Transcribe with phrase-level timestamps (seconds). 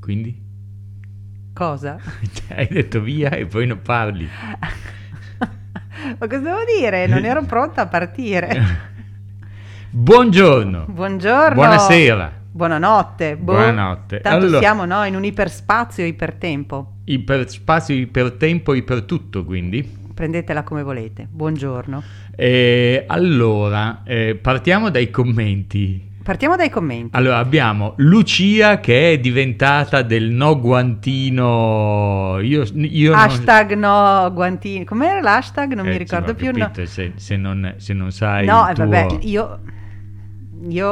[0.00, 0.44] Quindi?
[1.52, 1.98] Cosa?
[2.54, 4.28] Hai detto via e poi non parli.
[6.18, 7.06] Ma cosa devo dire?
[7.06, 8.62] Non ero pronta a partire.
[9.90, 10.84] Buongiorno.
[10.88, 11.54] Buongiorno.
[11.54, 12.32] Buonasera.
[12.52, 13.36] Buonanotte.
[13.36, 13.52] Boh.
[13.54, 14.20] Buonanotte.
[14.20, 16.92] Tanto Allora- siamo no, in un iperspazio ipertempo.
[17.04, 20.04] Iperspazio, ipertempo, ipertutto quindi.
[20.14, 21.26] Prendetela come volete.
[21.30, 22.02] Buongiorno.
[22.34, 26.14] E allora, eh, partiamo dai commenti.
[26.26, 27.14] Partiamo dai commenti.
[27.16, 32.40] Allora, abbiamo Lucia che è diventata del no guantino.
[32.42, 34.84] Io, io non- Hashtag no guantini.
[34.84, 35.72] Com'era l'hashtag?
[35.74, 36.50] Non Eh, mi ricordo più.
[36.50, 38.44] No, capito, Se, se non, se non sai.
[38.44, 39.60] no eh, tuo- vabbè, io,
[40.68, 40.88] io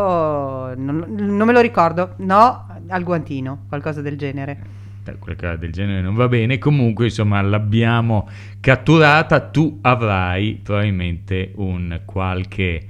[0.77, 2.15] non, non me lo ricordo.
[2.19, 4.57] No al guantino, qualcosa del genere.
[5.05, 6.59] Beh, qualcosa del genere non va bene.
[6.59, 8.29] Comunque, insomma, l'abbiamo
[8.61, 9.41] catturata.
[9.41, 12.87] Tu avrai probabilmente un qualche,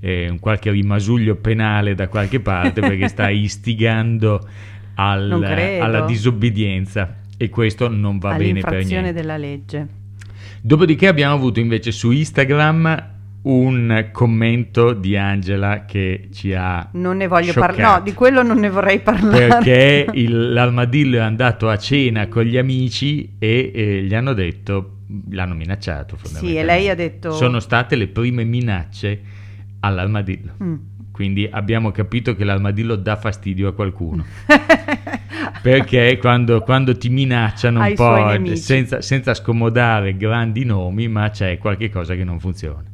[0.00, 4.46] eh, un qualche rimasuglio penale da qualche parte perché stai istigando
[4.94, 5.30] al-
[5.80, 7.16] alla disobbedienza.
[7.36, 9.12] E questo non va bene per niente.
[9.12, 9.86] della legge.
[10.60, 13.10] Dopodiché abbiamo avuto invece su Instagram
[13.40, 17.98] un commento di Angela che ci ha Non ne voglio parlare.
[17.98, 19.46] No, di quello non ne vorrei parlare.
[19.46, 24.96] perché il- l'armadillo è andato a cena con gli amici e eh, gli hanno detto,
[25.30, 26.60] l'hanno minacciato Sì, fondamentalmente.
[26.60, 27.30] e lei ha detto...
[27.30, 29.20] Sono state le prime minacce
[29.80, 30.52] all'armadillo.
[30.62, 30.74] Mm.
[31.12, 34.24] Quindi abbiamo capito che l'armadillo dà fastidio a qualcuno.
[35.60, 41.28] Perché quando, quando ti minacciano un Ai suoi po' senza, senza scomodare grandi nomi, ma
[41.30, 42.84] c'è qualche cosa che non funziona.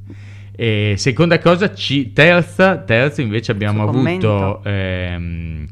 [0.56, 5.66] E seconda cosa, ci- terza, terza invece abbiamo avuto ehm,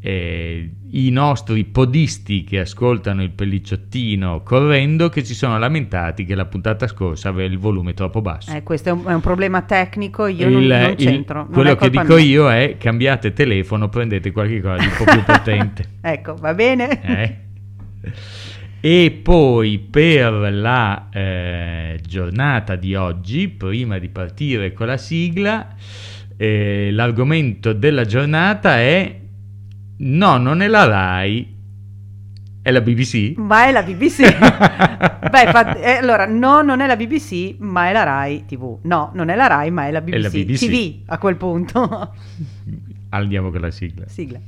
[0.00, 6.46] eh, i nostri podisti che ascoltano il pellicciottino correndo che si sono lamentati che la
[6.46, 8.54] puntata scorsa aveva il volume troppo basso.
[8.54, 11.42] Eh, questo è un, è un problema tecnico, io non, Il- non il- c'entro.
[11.42, 12.24] non quello che dico mia.
[12.24, 15.84] io è cambiate telefono, prendete qualche cosa di un po' più potente.
[16.00, 17.00] Ecco, va bene?
[17.02, 17.36] Eh?
[18.80, 25.74] E poi per la eh, giornata di oggi, prima di partire con la sigla,
[26.36, 29.17] eh, l'argomento della giornata è
[29.98, 31.56] no, non è la RAI,
[32.62, 33.34] è la BBC.
[33.36, 34.20] Ma è la BBC.
[35.30, 38.78] Beh, fa- eh, allora, no, non è la BBC, ma è la Rai TV.
[38.82, 40.22] No, non è la Rai, ma è la BBC.
[40.22, 40.58] la BBC.
[40.66, 42.14] TV a quel punto.
[43.10, 44.04] Andiamo con la sigla.
[44.08, 44.38] Sigla.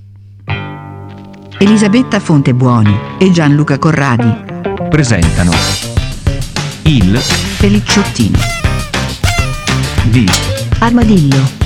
[1.59, 4.33] Elisabetta Fontebuoni e Gianluca Corradi.
[4.89, 5.53] presentano
[6.85, 7.19] il
[7.59, 8.39] Pelicciottino.
[10.11, 10.27] di
[10.79, 11.60] Armadillo.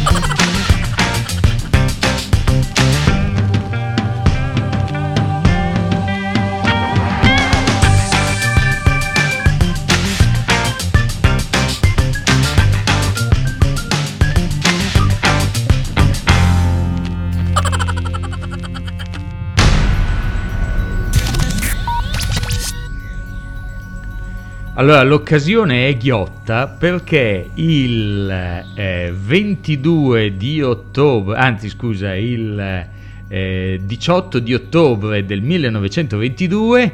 [24.76, 28.28] Allora, l'occasione è ghiotta perché il
[28.74, 32.88] eh, 22 di ottobre, anzi scusa, il
[33.28, 36.92] eh, 18 di ottobre del 1922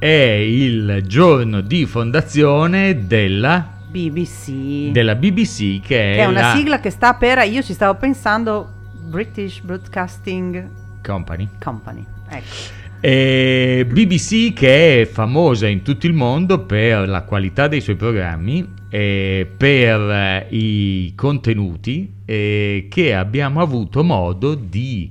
[0.00, 4.90] è il giorno di fondazione della, BBC.
[4.90, 7.96] della BBC che è, che è una la sigla che sta per, io ci stavo
[7.96, 8.72] pensando,
[9.06, 10.68] British Broadcasting
[11.00, 11.48] Company.
[11.60, 12.04] Company.
[12.28, 12.89] Ecco.
[13.02, 18.74] E BBC che è famosa in tutto il mondo per la qualità dei suoi programmi
[18.90, 25.10] e per eh, i contenuti che abbiamo avuto modo di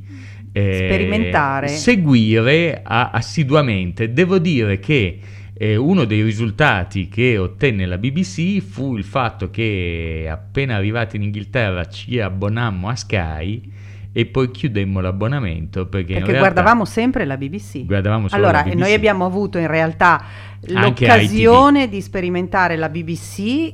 [0.51, 1.67] eh, Sperimentare.
[1.67, 4.13] seguire assiduamente.
[4.13, 5.19] Devo dire che
[5.53, 11.23] eh, uno dei risultati che ottenne la BBC fu il fatto che appena arrivati in
[11.23, 13.61] Inghilterra ci abbonammo a Sky
[14.12, 17.86] e poi chiudemmo l'abbonamento perché, Perché realtà- guardavamo sempre la BBC.
[17.86, 18.75] Guardavamo allora, la BBC.
[18.75, 20.24] noi abbiamo avuto in realtà
[20.62, 23.74] l'occasione di sperimentare la BBC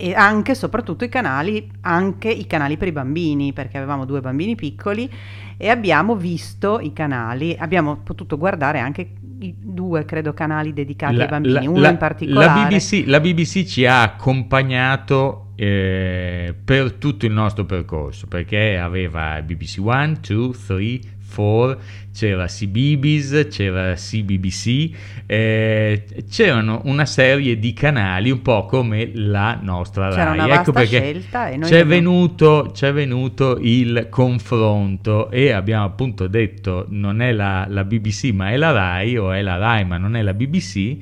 [0.00, 4.54] e anche soprattutto i canali, anche i canali per i bambini, perché avevamo due bambini
[4.54, 5.10] piccoli
[5.56, 9.10] e abbiamo visto i canali, abbiamo potuto guardare anche
[9.40, 12.46] i due, credo, canali dedicati ai bambini, uno in particolare.
[12.46, 19.42] La BBC, la BBC ci ha accompagnato eh, per tutto il nostro percorso perché aveva
[19.42, 21.00] BBC One, 2, 3,
[21.34, 21.80] 4,
[22.14, 24.90] c'era CBeebies, c'era CBBC,
[25.26, 30.50] eh, c'erano una serie di canali un po' come la nostra C'era Rai.
[30.50, 31.24] ecco perché
[31.60, 38.30] c'è venuto, c'è venuto il confronto e abbiamo appunto detto non è la, la BBC
[38.32, 40.96] ma è la Rai o è la Rai ma non è la BBC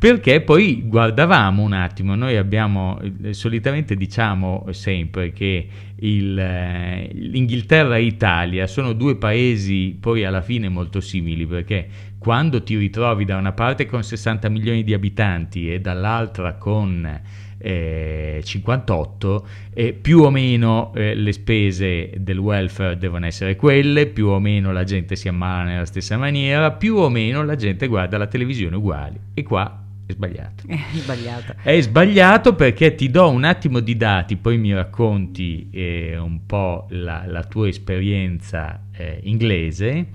[0.00, 7.98] perché poi guardavamo un attimo, noi abbiamo, eh, solitamente diciamo sempre che il, eh, l'Inghilterra
[7.98, 11.86] e l'Italia sono due paesi poi alla fine molto simili, perché
[12.16, 17.20] quando ti ritrovi da una parte con 60 milioni di abitanti e dall'altra con
[17.58, 24.28] eh, 58, eh, più o meno eh, le spese del welfare devono essere quelle, più
[24.28, 28.16] o meno la gente si ammala nella stessa maniera, più o meno la gente guarda
[28.16, 29.20] la televisione uguali.
[29.34, 30.64] E qua è sbagliato.
[30.68, 31.54] È sbagliato.
[31.62, 36.86] È sbagliato perché ti do un attimo di dati, poi mi racconti eh, un po'
[36.90, 40.08] la, la tua esperienza eh, inglese.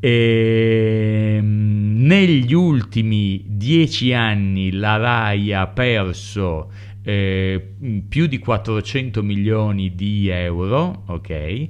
[0.00, 6.70] E, ehm, negli ultimi dieci anni la RAI ha perso
[7.02, 7.74] eh,
[8.08, 11.68] più di 400 milioni di euro, ok?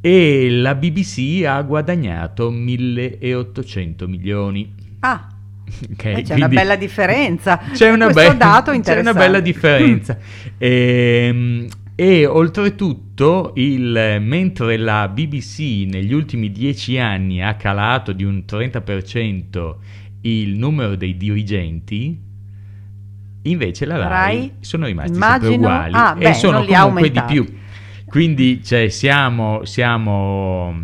[0.00, 4.74] E la BBC ha guadagnato 1800 milioni.
[5.00, 5.29] Ah,
[5.92, 7.60] Okay, eh, c'è una bella differenza.
[7.72, 8.36] C'è una, be-
[8.82, 10.18] c'è una bella differenza.
[10.58, 18.44] e, e oltretutto, il, mentre la BBC negli ultimi dieci anni ha calato di un
[18.48, 19.74] 30%
[20.22, 22.18] il numero dei dirigenti,
[23.42, 27.22] invece la RAI, Rai, sono rimasti immagino- sempre uguali ah, e beh, sono comunque di
[27.26, 27.58] più.
[28.06, 30.74] Quindi cioè, siamo, siamo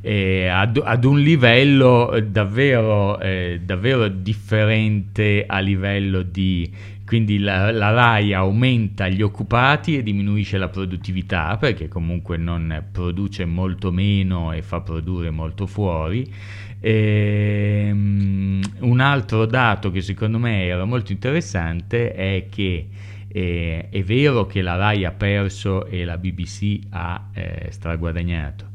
[0.00, 6.98] eh, ad, ad un livello eh, davvero, eh, davvero differente a livello di...
[7.04, 13.44] Quindi la, la RAI aumenta gli occupati e diminuisce la produttività perché comunque non produce
[13.44, 16.32] molto meno e fa produrre molto fuori.
[16.78, 22.88] Ehm, un altro dato che secondo me era molto interessante è che
[23.26, 28.69] eh, è vero che la RAI ha perso e la BBC ha eh, straguadagnato.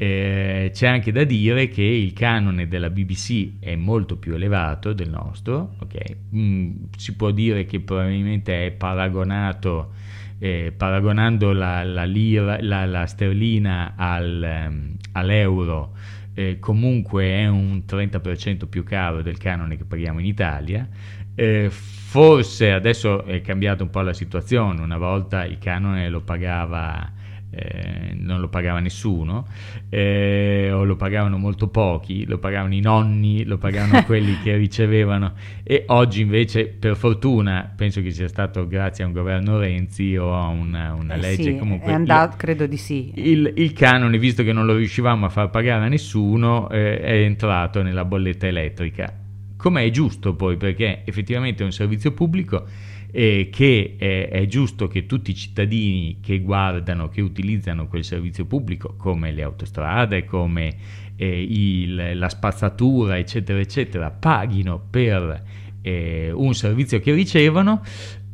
[0.00, 5.10] Eh, c'è anche da dire che il canone della BBC è molto più elevato del
[5.10, 6.16] nostro, ok?
[6.36, 9.92] Mm, si può dire che probabilmente è paragonato,
[10.38, 15.94] eh, paragonando la, la lira- la- la sterlina al, ehm, all'euro,
[16.34, 20.88] eh, comunque è un 30% più caro del canone che paghiamo in Italia.
[21.34, 27.12] Eh, forse adesso è cambiata un po' la situazione, una volta il canone lo pagava
[27.50, 29.46] eh, non lo pagava nessuno
[29.88, 35.32] eh, o lo pagavano molto pochi, lo pagavano i nonni, lo pagavano quelli che ricevevano
[35.62, 40.34] e oggi invece per fortuna penso che sia stato grazie a un governo Renzi o
[40.34, 43.12] a una, una Eh legge sì, comunque è andato, credo di sì.
[43.14, 47.12] il, il canone, visto che non lo riuscivamo a far pagare a nessuno, eh, è
[47.22, 49.12] entrato nella bolletta elettrica.
[49.56, 52.64] Come è giusto poi, perché effettivamente è un servizio pubblico
[53.10, 58.44] e che è, è giusto che tutti i cittadini che guardano, che utilizzano quel servizio
[58.44, 60.76] pubblico, come le autostrade, come
[61.16, 65.42] eh, il- la spazzatura, eccetera, eccetera, paghino per
[65.82, 67.82] eh, un servizio che ricevono.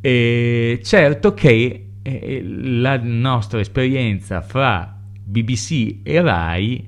[0.01, 6.87] E certo che eh, la nostra esperienza fra BBC e RAI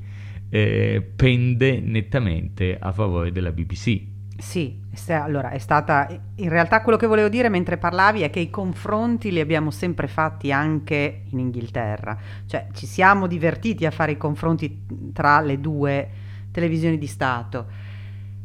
[0.49, 3.99] eh, pende nettamente a favore della BBC.
[4.37, 4.75] Sì,
[5.13, 9.31] allora è stata in realtà quello che volevo dire mentre parlavi è che i confronti
[9.31, 14.85] li abbiamo sempre fatti anche in Inghilterra, cioè ci siamo divertiti a fare i confronti
[15.13, 16.09] tra le due
[16.51, 17.65] televisioni di Stato.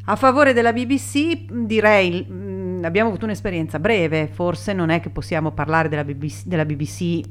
[0.05, 5.51] A favore della BBC direi mh, abbiamo avuto un'esperienza breve, forse non è che possiamo
[5.51, 7.21] parlare della BBC, della BBC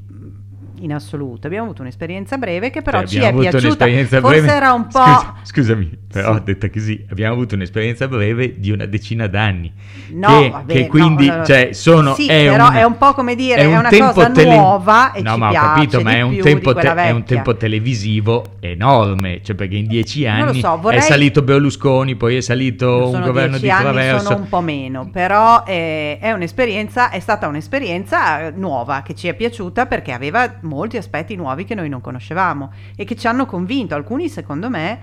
[0.82, 4.52] in assoluto, abbiamo avuto un'esperienza breve che però Cioè, ci è piaciuta, un'esperienza forse breve-
[4.52, 4.98] era un po'...
[4.98, 6.42] Scusa- scusami, però Sì.
[6.44, 9.72] detta così, abbiamo avuto un'esperienza breve di una decina d'anni.
[10.10, 12.14] No, che, vabbè, che quindi, no, cioè, sono...
[12.14, 15.38] Sì, però è un po' come dire, è una tempo cosa nuova e no, ci
[15.38, 19.54] ma ho piace capito, ma è un, tempo quella è un tempo televisivo enorme, cioè
[19.56, 23.68] perché in dieci anni so, è vorrei- salito Berlusconi, poi è salito un governo di
[23.68, 24.24] traverso.
[24.26, 29.28] sono un po' meno, però è, è un'esperienza, è stata un'esperienza eh, nuova che ci
[29.28, 33.44] è piaciuta perché aveva molti aspetti nuovi che noi non conoscevamo e che ci hanno
[33.44, 33.94] convinto.
[33.94, 35.00] Alcuni, secondo me,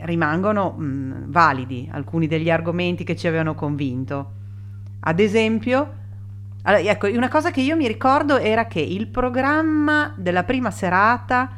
[0.00, 4.32] rimangono mh, validi, alcuni degli argomenti che ci avevano convinto.
[5.00, 5.94] Ad esempio,
[6.62, 11.50] allora, ecco, una cosa che io mi ricordo era che il programma della prima serata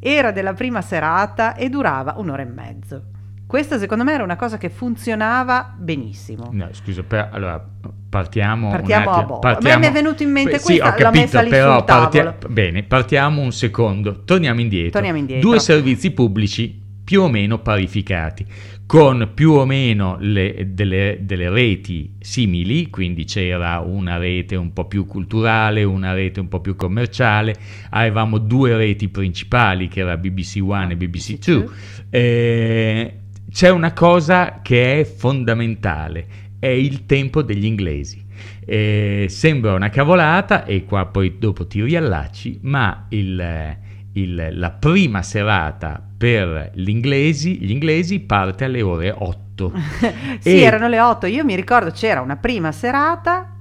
[0.00, 3.02] era della prima serata e durava un'ora e mezzo.
[3.48, 6.50] Questa secondo me era una cosa che funzionava benissimo.
[6.52, 7.66] No, scusa, per- allora
[8.10, 9.38] partiamo, Partiamo un a attimo.
[9.38, 9.48] boh.
[9.48, 12.34] A me mi è venuto in mente sì, questa, ho l'ho capito, però tavolo.
[12.50, 14.90] bene, partiamo un secondo, torniamo indietro.
[14.90, 15.48] Torniamo indietro.
[15.48, 18.44] Due servizi pubblici più o meno parificati,
[18.84, 24.84] con più o meno le- delle, delle reti simili, quindi c'era una rete un po'
[24.86, 27.54] più culturale, una rete un po' più commerciale,
[27.90, 31.38] avevamo due reti principali che era BBC One e BBC.
[31.38, 31.70] Two.
[32.10, 36.26] Eh, c'è una cosa che è fondamentale
[36.58, 38.26] è il tempo degli inglesi.
[38.64, 43.76] Eh, sembra una cavolata e qua poi dopo ti riallacci, ma il,
[44.12, 49.72] il, la prima serata per gli inglesi, gli inglesi parte alle ore 8.
[50.40, 51.26] sì, E- erano le 8.
[51.26, 53.54] Io mi ricordo c'era una prima serata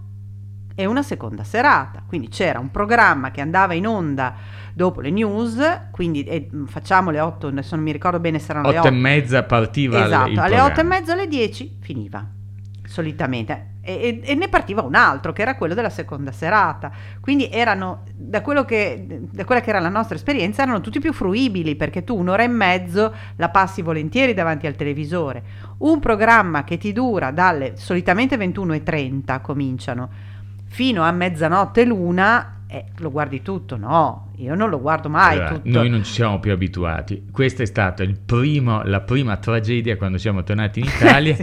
[0.75, 2.03] e una seconda serata.
[2.05, 4.35] Quindi c'era un programma che andava in onda
[4.77, 5.57] dopo le news,
[5.89, 8.95] quindi eh, facciamo le 8, adesso non mi ricordo bene se erano le 8 8.
[8.95, 10.71] e mezza partiva Esatto, il alle programma.
[10.71, 12.25] 8 e mezza alle 10 finiva
[12.85, 17.49] solitamente e, e- e ne partiva un altro che era quello della seconda serata quindi
[17.51, 21.75] erano da, quello che, da quella che era la nostra esperienza erano tutti più fruibili
[21.75, 25.43] perché tu un'ora e mezzo la passi volentieri davanti al televisore
[25.79, 30.09] un programma che ti dura dalle solitamente 21.30 cominciano
[30.69, 35.53] fino a mezzanotte l'una eh, lo guardi tutto no io non lo guardo mai Allora,
[35.55, 35.69] tutto.
[35.69, 37.25] Noi non ci siamo più abituati.
[37.31, 41.35] Questa è stata il primo- la prima tragedia quando siamo tornati in Italia,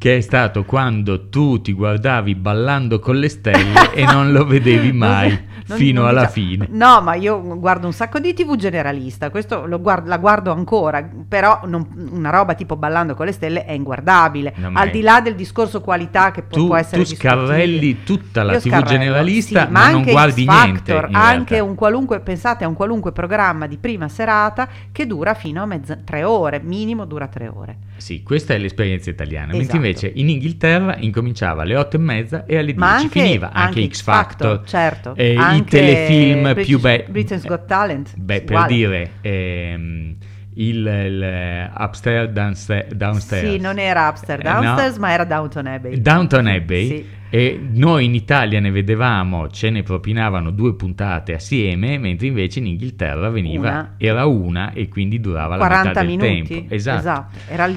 [0.00, 4.92] che è stato quando tu ti guardavi ballando con le stelle e non lo vedevi
[4.96, 5.28] mai
[5.66, 6.68] Non- fino non alla diciamo- fine.
[6.70, 11.06] No, ma io guardo un sacco di TV generalista, questo lo guard- la guardo ancora,
[11.28, 14.90] però non- una roba tipo ballando con le stelle è inguardabile, No, ma al è-
[14.90, 18.60] di là del discorso qualità che può, Tu, può essere tu scarrelli tutta la Io
[18.60, 21.08] TV scarrello, generalista, sì, ma, non anche guardi X niente.
[21.12, 25.66] Anche un qualunque, pensate a un qualunque programma di prima serata che dura fino a
[25.66, 27.76] mezza, tre ore, minimo dura tre ore.
[27.98, 29.48] Sì, questa è l'esperienza italiana.
[29.52, 29.78] Mentre Esatto.
[29.90, 33.50] Invece in Inghilterra incominciava alle 8 e mezza e alle 10 Ma anche, finiva.
[33.52, 35.14] Anche, X Factor, certo.
[35.16, 37.04] eh, i anche telefilm British- più belli.
[37.08, 38.16] Britain's Got Talent.
[38.16, 38.72] Beh, per uguale.
[38.74, 40.16] dire, ehm,
[40.54, 42.92] il, il upstairs, downstairs.
[42.94, 43.48] downstairs.
[43.50, 44.60] Sì, non era Upstairs Eh, no.
[44.60, 46.00] Downstairs, ma era Downton Abbey.
[46.00, 46.86] Downton Abbey.
[46.88, 47.06] Sì.
[47.32, 52.66] E noi in Italia ne vedevamo, ce ne propinavano due puntate assieme, mentre invece in
[52.66, 53.94] Inghilterra veniva, Una.
[53.98, 56.54] era una e quindi durava la 40 metà del minuti.
[56.54, 56.74] tempo.
[56.74, 57.26] Esatto.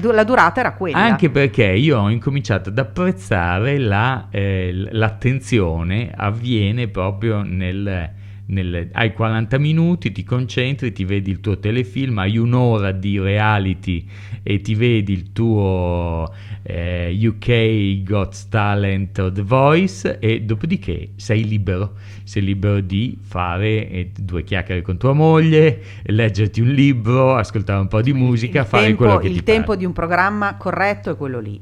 [0.00, 0.96] Du- la durata era quella.
[0.98, 8.10] Anche perché io ho incominciato ad apprezzare la, eh, l'attenzione avviene proprio nel,
[8.46, 14.06] nel- hai 40 minuti, ti concentri, ti vedi il tuo telefilm, hai un'ora di reality
[14.42, 16.30] e ti vedi il tuo
[16.62, 23.88] eh, UK Got Talent o The Voice e dopodiché sei libero, sei libero di fare
[23.88, 28.66] eh, due chiacchiere con tua moglie, leggerti un libro, ascoltare un po' di musica, il
[28.66, 29.78] fare tempo, quello che il ti tempo pare.
[29.78, 31.60] di un programma corretto è quello lì.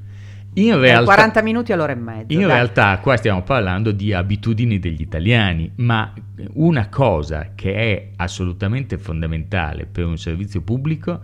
[0.54, 2.32] In Da realtà, 40 minuti all'ora e mezza.
[2.32, 2.48] in dai.
[2.48, 6.12] realtà qua stiamo parlando di abitudini degli italiani, ma
[6.54, 11.20] una cosa che è assolutamente fondamentale per un servizio pubblico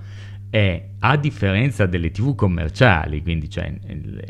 [0.51, 3.71] è, a differenza delle tv commerciali, quindi cioè,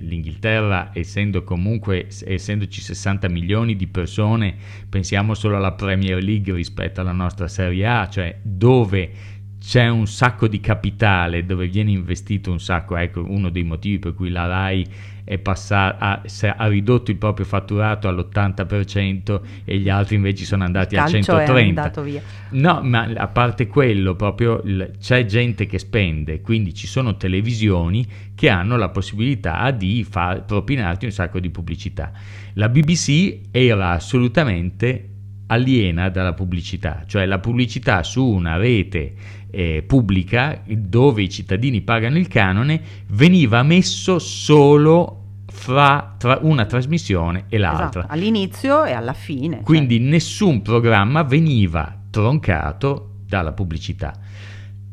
[0.00, 4.56] l'Inghilterra essendo comunque, essendoci 60 milioni di persone,
[4.88, 9.36] pensiamo solo alla Premier League rispetto alla nostra Serie A, cioè dove
[9.68, 14.14] c'è un sacco di capitale dove viene investito un sacco, ecco uno dei motivi per
[14.14, 14.86] cui la RAI
[15.24, 16.22] è passata, ha,
[16.56, 21.44] ha ridotto il proprio fatturato all'80% e gli altri invece sono andati al calcio è
[21.44, 21.58] 130%.
[21.68, 22.22] andato via.
[22.52, 28.06] No, ma a parte quello, proprio il- c'è gente che spende, quindi ci sono televisioni
[28.34, 32.10] che hanno la possibilità di far, propinarti un sacco di pubblicità.
[32.54, 35.10] La BBC era assolutamente
[35.48, 39.14] aliena dalla pubblicità, cioè la pubblicità su una rete
[39.50, 45.14] eh, pubblica dove i cittadini pagano il canone veniva messo solo
[45.50, 48.00] fra tra una trasmissione e l'altra.
[48.00, 49.56] Esatto, all'inizio e alla fine.
[49.56, 49.64] cioè.
[49.64, 54.14] Quindi nessun programma veniva troncato dalla pubblicità.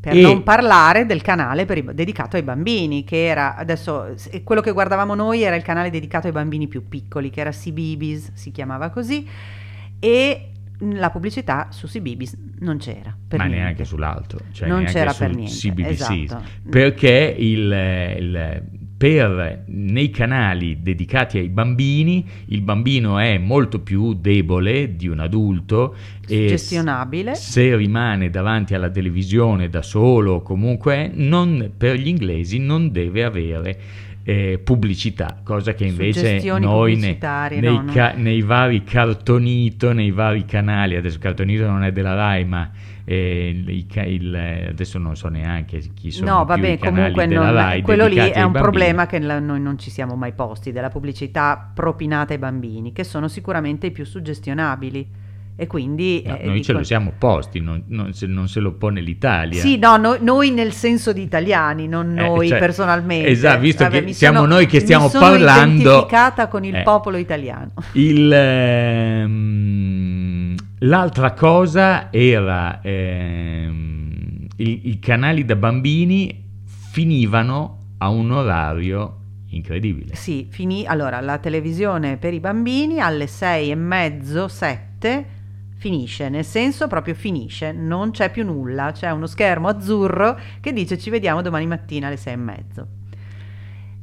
[0.00, 4.72] Per E- non parlare del canale i- dedicato ai bambini, che era adesso quello che
[4.72, 8.88] guardavamo noi era il canale dedicato ai bambini più piccoli, che era CBeebies, si chiamava
[8.90, 9.26] così,
[9.98, 13.16] e la pubblicità su CBeebies non c'era.
[13.30, 13.56] Ma niente.
[13.56, 16.44] neanche sull'altro, cioè Non c'era per niente, CBBC, esatto.
[16.68, 18.62] perché il, il-
[18.96, 25.94] per, nei canali dedicati ai bambini il bambino è molto più debole di un adulto
[26.26, 27.34] Gestionabile.
[27.34, 33.22] se rimane davanti alla televisione da solo o comunque non, per gli inglesi non deve
[33.24, 33.80] avere
[34.28, 37.16] eh, pubblicità, cosa che invece noi ne-
[37.60, 37.92] nei, no, no.
[37.92, 42.68] ca- nei vari cartonito, nei vari canali, adesso cartonito non è della Rai, ma
[43.04, 44.34] eh, i ca- il-
[44.68, 48.16] adesso non so neanche chi sono No, più vabbè, comunque della non- Rai quello lì
[48.16, 48.62] è un bambini.
[48.62, 53.04] problema che la- noi non ci siamo mai posti, della pubblicità propinata ai bambini, che
[53.04, 55.06] sono sicuramente i più suggestionabili.
[55.58, 56.22] E quindi...
[56.26, 59.00] No, eh, noi ce dico- lo siamo posti, non, non se, non se lo pone
[59.00, 59.58] l'Italia.
[59.60, 63.28] Sì, no, no- noi nel senso di italiani, non Eh, noi cioè, personalmente.
[63.28, 66.74] esatto, visto Vabbè, che siamo sono- noi che stiamo mi sono parlando- identificata con il
[66.74, 66.82] Eh.
[66.82, 67.70] popolo italiano.
[67.92, 68.30] Il,
[69.26, 76.44] ehm, l'altra cosa era ehm, i, i canali da bambini
[76.90, 79.14] finivano a un orario
[79.50, 80.14] incredibile.
[80.16, 80.84] Sì, finì.
[80.86, 85.24] Allora, la televisione per i bambini alle sei e mezzo, sette
[85.76, 90.98] finisce, nel senso proprio finisce, non c'è più nulla, c'è uno schermo azzurro che dice
[90.98, 92.86] ci vediamo domani mattina alle sei e mezzo.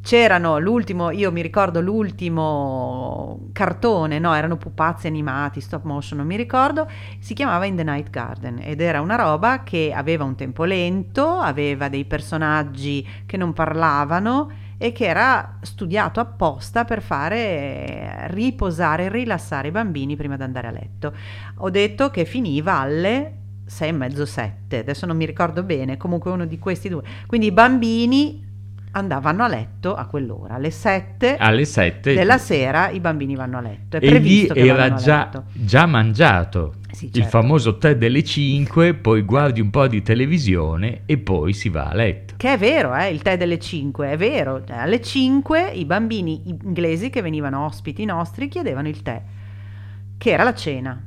[0.03, 6.35] C'erano l'ultimo, io mi ricordo l'ultimo cartone, no, erano pupazzi animati, stop motion, non mi
[6.35, 6.89] ricordo,
[7.19, 11.37] si chiamava In the Night Garden ed era una roba che aveva un tempo lento,
[11.37, 19.69] aveva dei personaggi che non parlavano e che era studiato apposta per fare riposare, rilassare
[19.69, 21.13] i bambini prima di andare a letto.
[21.57, 26.31] Ho detto che finiva alle sei e mezzo, sette, adesso non mi ricordo bene, comunque
[26.31, 27.03] uno di questi due.
[27.25, 28.51] Quindi i bambini
[28.93, 33.62] andavano a letto a quell'ora, alle 7 Alle 7 della sera i bambini vanno a
[33.62, 33.97] letto.
[33.97, 36.75] È e che era già, già mangiato.
[36.91, 37.29] Sì, Il certo.
[37.29, 41.93] famoso tè delle 5, poi guardi un po' di televisione e poi si va a
[41.95, 42.35] letto.
[42.38, 44.63] Che è vero, eh, il tè delle 5, è vero.
[44.63, 49.21] Cioè, Alle 5 i bambini inglesi che venivano ospiti nostri chiedevano il tè,
[50.17, 51.01] che era la cena.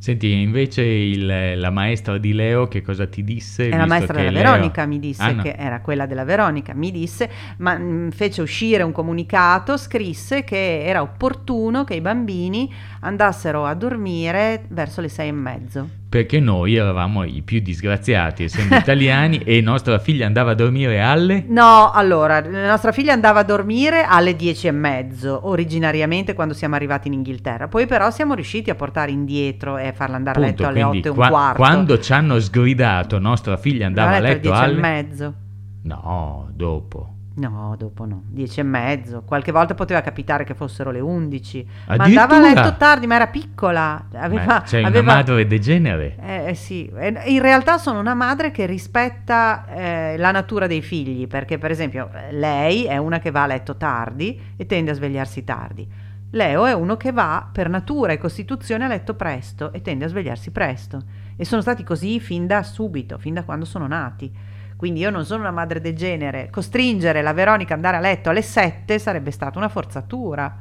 [0.00, 3.66] Senti, invece il- la maestra di Leo che cosa ti disse?
[3.66, 5.42] E la visto maestra della Leo- Veronica mi disse Ah, no.
[5.42, 7.28] che era quella della Veronica, mi disse,
[7.58, 13.74] ma mh, fece uscire un comunicato, scrisse che era opportuno che i bambini andassero a
[13.74, 15.88] dormire verso le sei e mezzo.
[16.08, 21.44] Perché noi eravamo i più disgraziati, essendo italiani, e nostra figlia andava a dormire alle...
[21.46, 26.76] No, allora, la nostra figlia andava a dormire alle dieci e mezzo, originariamente quando siamo
[26.76, 27.68] arrivati in Inghilterra.
[27.68, 31.06] Poi però siamo riusciti a portare indietro e farla andare a letto Punto, alle otto
[31.06, 31.56] e un qua- quarto.
[31.56, 34.76] quando ci hanno sgridato nostra figlia andava a letto alle dieci alle...
[34.76, 35.34] e mezzo.
[35.82, 37.17] No, dopo.
[37.38, 39.22] No, dopo no, dieci e mezzo.
[39.22, 41.64] Qualche volta poteva capitare che fossero le undici.
[41.86, 42.22] Ma Addirittura?
[42.22, 44.06] andava a letto tardi, ma era piccola.
[44.14, 46.16] Aveva, Ma c'è aveva- una madre degenere.
[46.20, 50.82] Eh, eh, sì, Eh, in realtà sono una madre che rispetta eh, la natura dei
[50.82, 54.94] figli, perché per esempio lei è una che va a letto tardi e tende a
[54.94, 55.86] svegliarsi tardi.
[56.32, 60.08] Leo è uno che va per natura e costituzione a letto presto e tende a
[60.08, 61.00] svegliarsi presto.
[61.36, 64.30] E sono stati così fin da subito, fin da quando sono nati.
[64.78, 66.50] Quindi io non sono una madre degenere.
[66.50, 70.56] Costringere la Veronica ad andare a letto alle 7 sarebbe stata una forzatura.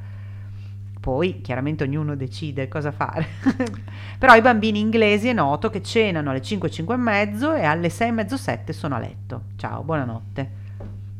[0.99, 3.27] Poi chiaramente ognuno decide cosa fare.
[4.17, 7.89] Però i bambini inglesi è noto che cenano alle 5, 5 e mezzo e alle
[7.89, 9.43] 6 e mezzo, 7 sono a letto.
[9.55, 10.51] Ciao, buonanotte.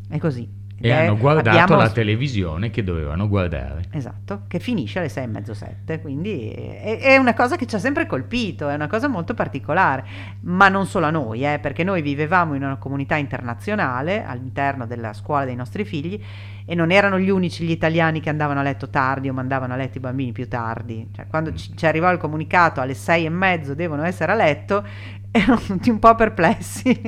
[0.09, 0.56] È così.
[0.79, 3.81] E Eh, hanno guardato abbiamo- la televisione che dovevano guardare.
[3.91, 5.99] Esatto, che finisce alle 6 e mezzo, 7.
[5.99, 10.05] Quindi è, è una cosa che ci ha sempre colpito, è una cosa molto particolare.
[10.41, 15.13] Ma non solo a noi, eh, perché noi vivevamo in una comunità internazionale all'interno della
[15.13, 16.21] scuola dei nostri figli
[16.69, 19.77] e non erano gli unici gli italiani che andavano a letto tardi o mandavano a
[19.77, 21.09] letto i bambini più tardi.
[21.15, 24.85] Cioè, quando ci, ci arrivò il comunicato alle 6 e mezzo devono essere a letto,
[25.31, 27.01] erano tutti un po' perplessi.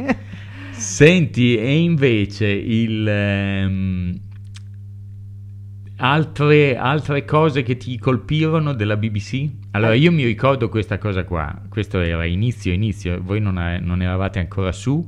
[0.80, 3.06] Senti, e invece il...
[3.06, 4.20] ehm,
[5.98, 9.48] altre, altre cose che ti colpirono della BBC?
[9.72, 14.02] Allora, io mi ricordo questa cosa qua, questo era inizio, inizio, voi non, e- non
[14.02, 15.06] eravate ancora su,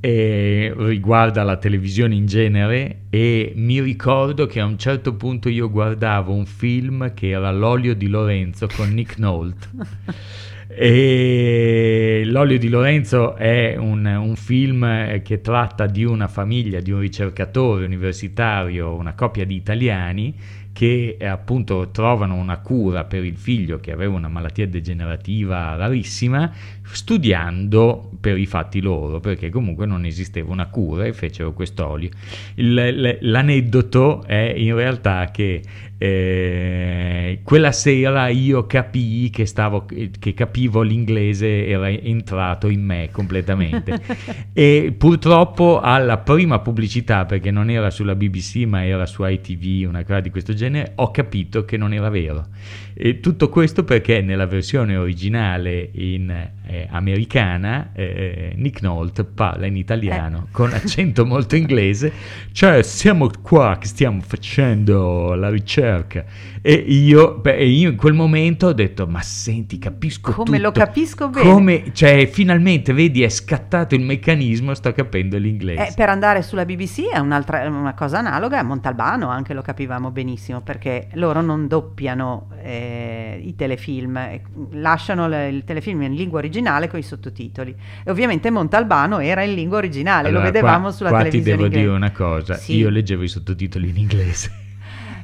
[0.00, 5.68] e riguarda la televisione in genere e mi ricordo che a un certo punto io
[5.70, 9.68] guardavo un film che era L'olio di Lorenzo con Nick Nolte.
[10.68, 16.90] E L'olio di Lorenzo è un, un film eh, che tratta di una famiglia, di
[16.90, 20.34] un ricercatore universitario, una coppia di italiani
[20.72, 26.52] che eh, appunto trovano una cura per il figlio che aveva una malattia degenerativa rarissima,
[26.90, 32.10] studiando per i fatti loro, perché comunque non esisteva una cura e fecero quest'olio.
[32.56, 35.62] Il- l- l'aneddoto è in realtà che
[36.00, 44.00] eh, quella sera io capii che, stavo, che capivo l'inglese era entrato in me completamente
[44.52, 50.04] e purtroppo alla prima pubblicità perché non era sulla BBC ma era su ITV una
[50.04, 52.46] cosa di questo genere ho capito che non era vero
[52.94, 59.76] e tutto questo perché nella versione originale in eh, americana eh, Nick Nolte parla in
[59.76, 62.12] italiano con accento molto inglese
[62.52, 66.24] cioè siamo qua che stiamo facendo la ricerca
[66.60, 70.84] e io, beh, io in quel momento ho detto ma senti capisco Come lo tutto.
[70.84, 71.48] capisco bene.
[71.50, 76.64] come cioè finalmente vedi è scattato il meccanismo sto capendo l'inglese Eh, per andare sulla
[76.64, 81.66] BBC è un'altra una cosa analoga, a Montalbano anche lo capivamo benissimo perché loro non
[81.68, 87.74] doppiano eh, i telefilm, eh, lasciano le- il telefilm in lingua originale con i sottotitoli.
[88.04, 91.56] E ovviamente Montalbano era in lingua originale, Allora, lo vedevamo qua, sulla qua ti televisione
[91.56, 91.84] devo inglese.
[91.86, 92.76] dire una cosa Sì.
[92.76, 94.50] io leggevo i sottotitoli in inglese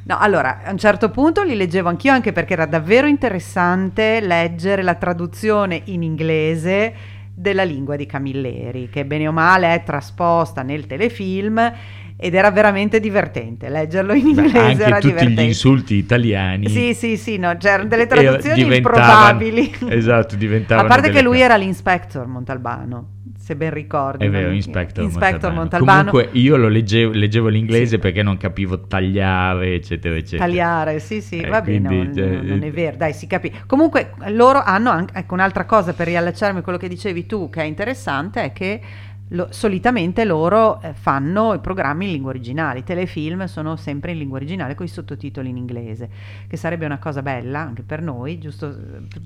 [0.07, 4.83] No, allora, a un certo punto li leggevo anch'io anche perché era davvero interessante leggere
[4.83, 6.93] la traduzione in inglese
[7.35, 11.73] della lingua di Camilleri, che bene o male è trasposta nel telefilm
[12.25, 16.69] ed era veramente divertente leggerlo in Beh, inglese anche era tutti divertente gli insulti italiani
[16.71, 21.57] sì sì sì no, c'erano delle traduzioni improbabili esatto diventavano a parte che lui era
[21.57, 25.85] l'inspector Montalbano se ben ricordi È vero, Inspector, Inspector Montalbano.
[25.85, 27.99] Montalbano, Comunque io lo leggevo, leggevo l'inglese Sì.
[27.99, 30.47] perché non capivo tagliare, eccetera, eccetera.
[30.47, 34.13] tagliare sì sì Eh, va bene non, eh, non è vero dai si capisce comunque
[34.29, 37.65] loro hanno anche ecco un'altra cosa per riallacciarmi a quello che dicevi tu che è
[37.65, 38.81] interessante è che
[39.35, 44.19] lo- solitamente loro eh, fanno i programmi in lingua originale, i telefilm sono sempre in
[44.19, 46.09] lingua originale con i sottotitoli in inglese,
[46.49, 48.75] che sarebbe una cosa bella anche per noi, giusto?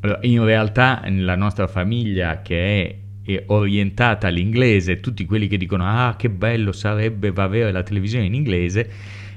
[0.01, 6.17] Allora, in realtà la nostra famiglia che è orientata all'inglese, tutti quelli che dicono ah
[6.17, 8.91] che bello sarebbe avere la televisione in inglese,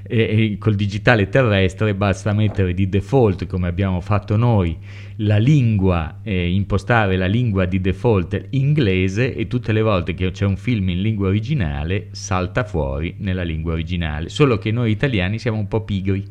[0.04, 4.76] e, col digitale terrestre basta mettere di default come abbiamo fatto noi
[5.16, 10.44] la lingua, eh, impostare la lingua di default inglese e tutte le volte che c'è
[10.44, 15.58] un film in lingua originale salta fuori nella lingua originale, solo che noi italiani siamo
[15.58, 16.24] un po' pigri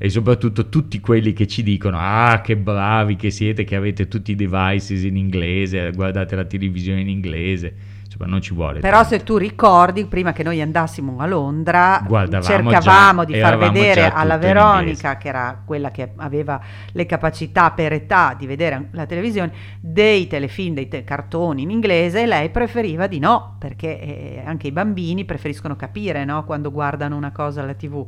[0.00, 4.30] e soprattutto tutti quelli che ci dicono ah che bravi che siete che avete tutti
[4.30, 7.74] i devices in inglese guardate la televisione in inglese
[8.18, 9.08] insomma non ci vuole Però tanto.
[9.10, 14.10] se tu ricordi, prima che noi andassimo a Londra, Guardavamo cercavamo già, di far vedere
[14.10, 16.60] alla in Veronica, che era quella che aveva
[16.92, 22.22] le capacità per età di vedere la televisione, dei telefilm, dei te- cartoni in inglese,
[22.22, 27.16] e lei preferiva di no, perché eh, anche i bambini preferiscono capire no, quando guardano
[27.16, 28.06] una cosa alla tv.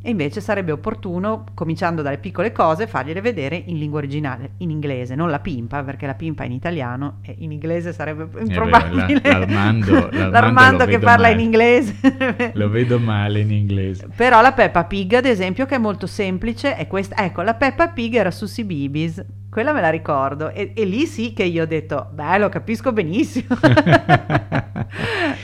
[0.00, 5.16] E invece sarebbe opportuno, cominciando dalle piccole cose, fargliele vedere in lingua originale, in inglese,
[5.16, 9.20] non la pimpa, perché la pimpa è in italiano e in inglese sarebbe vero, improbabile.
[9.22, 11.32] la- l'Armando- l'Armando L'Armando che parla male.
[11.34, 11.94] in inglese.
[12.54, 16.76] lo vedo male in inglese Però la Peppa Pig, ad esempio, che è molto semplice,
[16.76, 17.16] è questa.
[17.16, 19.24] Ecco, la Peppa Pig era su CBeebies,
[19.58, 20.50] quella me la ricordo.
[20.52, 23.56] E, e lì sì che io ho detto, beh, lo capisco benissimo.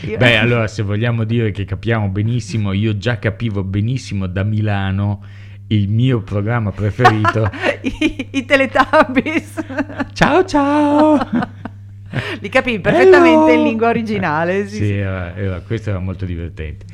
[0.07, 5.24] Io- Beh, allora, se vogliamo dire che capiamo benissimo, io già capivo benissimo da Milano
[5.68, 7.50] il mio programma preferito.
[7.83, 9.64] I, i Teletubbies.
[10.12, 11.18] ciao ciao!
[12.40, 13.61] Li capivi perfettamente Hello!
[13.61, 14.66] in lingua originale.
[14.68, 14.92] Sì, Sì, sì.
[14.92, 16.85] era- era- questo era molto divertente.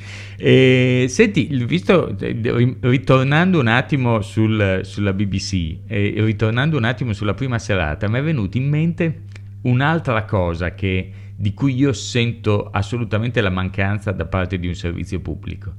[0.43, 7.35] E, senti, visto, ri- ritornando un attimo sul- sulla BBC e ritornando un attimo sulla
[7.35, 9.25] prima serata, mi è venuta in mente
[9.63, 15.21] un'altra cosa che- di cui io sento assolutamente la mancanza da parte di un servizio
[15.21, 15.75] pubblico.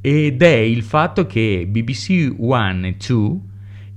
[0.00, 3.40] Ed è il fatto che BBC One e 2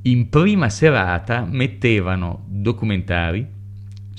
[0.04, 3.46] in prima serata mettevano documentari,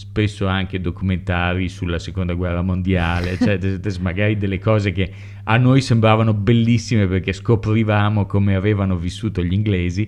[0.02, 3.58] spesso anche documentari sulla seconda guerra mondiale, cioè
[4.00, 5.12] magari delle cose che
[5.44, 10.06] a noi sembravano bellissime perché scoprivamo come avevano vissuto gli inglesi,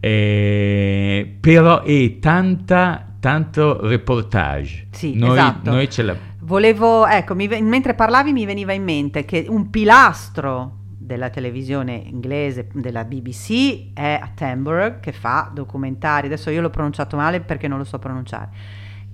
[0.00, 4.86] eh, però e tanta, tanto reportage.
[4.90, 5.70] Sì, noi, esatto.
[5.70, 6.16] noi ce la...
[6.40, 12.68] Volevo, ecco, mi mentre parlavi mi veniva in mente che un pilastro della televisione inglese,
[12.72, 17.84] della BBC, è Attenborough, che fa documentari, adesso io l'ho pronunciato male perché non lo
[17.84, 18.48] so pronunciare,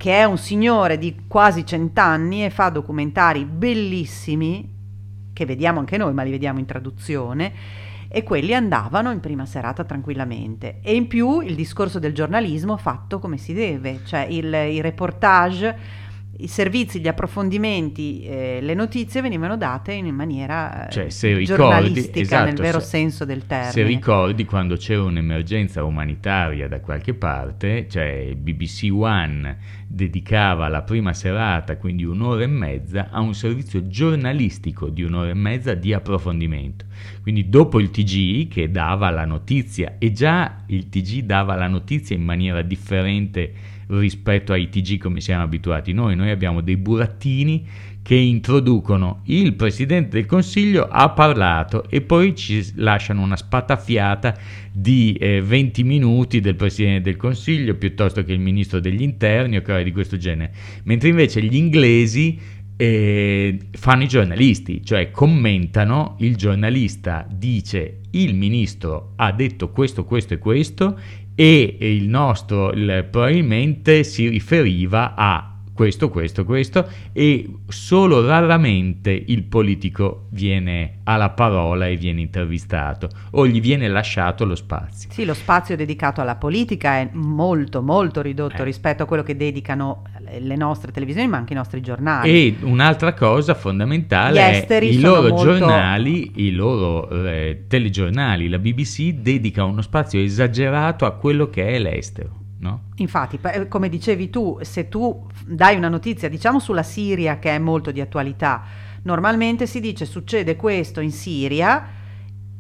[0.03, 4.69] che è un signore di quasi cent'anni e fa documentari bellissimi,
[5.33, 7.53] che vediamo anche noi, ma li vediamo in traduzione,
[8.09, 10.81] e quelli andavano in prima serata tranquillamente.
[10.83, 15.79] E in più il discorso del giornalismo fatto come si deve, cioè il, i reportage,
[16.39, 21.45] i servizi, gli approfondimenti, eh, le notizie venivano date in maniera eh, Cioè, se ricordi-
[21.45, 23.71] giornalistica esatto, nel vero se- senso del termine.
[23.73, 31.13] Se ricordi quando c'era un'emergenza umanitaria da qualche parte, cioè BBC One dedicava la prima
[31.13, 36.87] serata, quindi un'ora e mezza, a un servizio giornalistico di un'ora e mezza di approfondimento.
[37.21, 42.17] Quindi dopo il TG che dava la notizia, e già il TG dava la notizia
[42.17, 43.53] in maniera differente
[43.99, 47.67] rispetto ai TG come siamo abituati noi, noi abbiamo dei burattini
[48.03, 54.37] che introducono il Presidente del Consiglio ha parlato e poi ci lasciano una spatafiata
[54.73, 59.63] di eh, 20 minuti del Presidente del Consiglio piuttosto che il Ministro degli Interni o
[59.63, 60.53] cose di questo genere,
[60.85, 62.39] mentre invece gli inglesi
[62.77, 70.35] eh, fanno i giornalisti, cioè commentano, il giornalista dice il Ministro ha detto questo, questo
[70.35, 70.99] e questo
[71.35, 79.43] e il nostro il- probabilmente si riferiva a questo, questo, questo e solo raramente il
[79.45, 85.11] politico viene alla parola e viene intervistato o gli viene lasciato lo spazio.
[85.11, 88.65] Sì, lo spazio dedicato alla politica è molto molto ridotto Eh.
[88.65, 90.03] rispetto a quello che dedicano
[90.41, 92.31] le nostre televisioni, ma anche i nostri giornali.
[92.31, 99.11] E un'altra cosa fondamentale è i loro molto- giornali, i loro eh, telegiornali, la BBC
[99.13, 102.85] dedica uno spazio esagerato a quello che è l'estero, no?
[102.97, 107.91] Infatti, come dicevi tu, se tu dai una notizia, diciamo sulla Siria che è molto
[107.91, 108.65] di attualità,
[109.05, 111.89] Normalmente si dice succede questo in Siria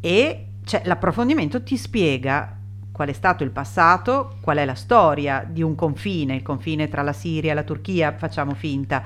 [0.00, 2.58] e cioè, l'approfondimento ti spiega
[2.92, 7.02] qual è stato il passato, qual è la storia di un confine, il confine tra
[7.02, 9.02] la Siria e la Turchia, facciamo finta,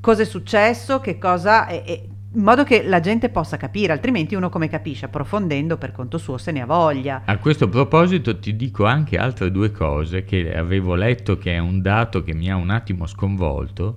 [0.00, 1.68] cosa è successo, che cosa...
[1.68, 5.06] E, e, in modo che la gente possa capire, altrimenti uno come capisce?
[5.06, 7.22] Approfondendo per conto suo se ne ha voglia.
[7.24, 11.80] A questo proposito ti dico anche altre due cose che avevo letto che è un
[11.80, 13.96] dato che mi ha un attimo sconvolto.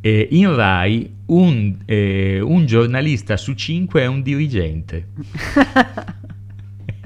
[0.00, 5.08] Eh, in Rai un, eh, un giornalista su cinque è un dirigente.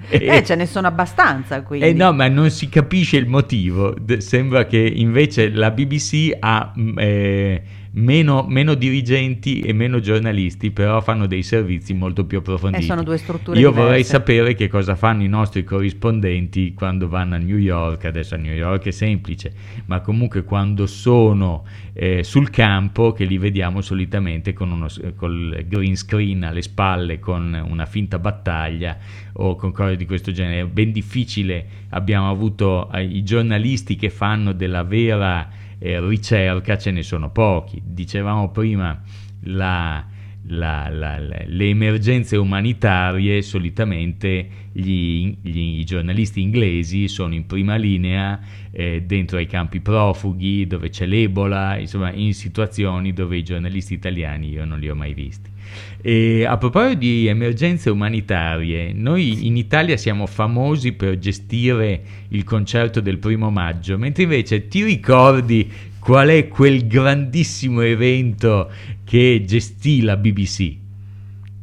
[0.08, 1.86] eh, ce ne sono abbastanza quindi.
[1.86, 3.94] Eh no, ma non si capisce il motivo.
[4.18, 7.62] sembra che invece la BBC ha mm, eh,
[7.94, 12.82] meno, meno, dirigenti e meno giornalisti, però fanno dei servizi molto più approfonditi.
[12.82, 13.86] E sono due strutture Io diverse.
[13.86, 18.38] vorrei sapere che cosa fanno i nostri corrispondenti quando vanno a New York, adesso a
[18.38, 19.52] New York è semplice,
[19.86, 25.96] ma comunque quando sono eh, sul campo, che li vediamo solitamente con uno col green
[25.96, 28.98] screen alle spalle, con una finta battaglia
[29.34, 30.62] o con cose di questo genere.
[30.62, 36.90] È ben difficile, abbiamo avuto eh, i giornalisti che fanno della vera eh, ricerca ce
[36.90, 37.82] ne sono pochi.
[37.84, 39.02] Dicevamo prima
[39.42, 40.02] la,
[40.46, 48.40] la, la, le emergenze umanitarie, solitamente gli, gli, i giornalisti inglesi sono in prima linea
[48.70, 54.48] eh, dentro ai campi profughi, dove c'è l'Ebola, insomma in situazioni dove i giornalisti italiani
[54.48, 55.50] io non li ho mai visti.
[56.00, 63.00] E a proposito di emergenze umanitarie, noi in Italia siamo famosi per gestire il concerto
[63.00, 68.70] del primo maggio, mentre invece ti ricordi qual è quel grandissimo evento
[69.04, 70.76] che gestì la BBC?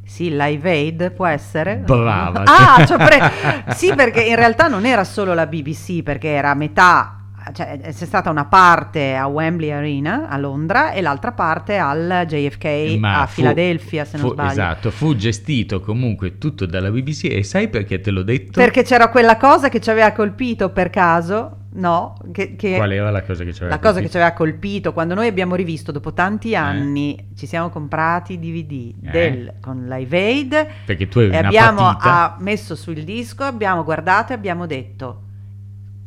[0.04, 1.78] Sì, Live Aid può essere.
[1.78, 2.44] Brava.
[2.44, 7.21] Ah, cioè pre- sì, perché in realtà non era solo la BBC, perché era metà
[7.54, 12.98] cioè, c'è stata una parte a Wembley Arena a Londra e l'altra parte al JFK
[13.00, 14.52] Ma a fu, Filadelfia, se non fu, sbaglio.
[14.52, 18.60] Esatto, fu gestito comunque tutto dalla BBC e sai perché te l'ho detto?
[18.60, 21.58] Perché c'era quella cosa che ci aveva colpito per caso.
[21.74, 23.88] No, che, che qual era la cosa che ci aveva la colpito?
[23.88, 26.56] cosa che ci aveva colpito quando noi abbiamo rivisto dopo tanti eh.
[26.56, 27.26] anni, eh.
[27.34, 29.10] ci siamo comprati DVD eh.
[29.10, 31.96] del, con Live Aid perché tu eri e abbiamo
[32.40, 35.30] messo sul disco, abbiamo guardato e abbiamo detto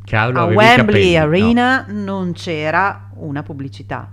[0.05, 2.03] Carlo, a Wembley Arena no.
[2.03, 4.11] non c'era una pubblicità.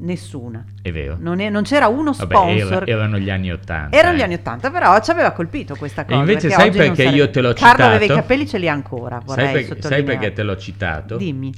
[0.00, 0.64] Nessuna.
[0.80, 1.16] È vero.
[1.18, 2.82] Non, è, non c'era uno Vabbè, sponsor.
[2.82, 3.96] Era, erano gli anni Ottanta.
[3.96, 4.18] Erano eh.
[4.18, 6.16] gli anni Ottanta, però ci aveva colpito questa cosa.
[6.16, 7.16] E invece sai perché sarebbe...
[7.16, 7.96] io te l'ho Carlo citato?
[7.96, 9.20] aveva i capelli, ce li ha ancora.
[9.26, 9.76] Sai, per...
[9.80, 11.16] sai perché te l'ho citato?
[11.16, 11.52] Dimmi.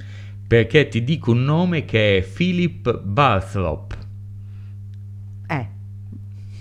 [0.49, 3.97] Perché ti dico un nome che è Philip Barthrop.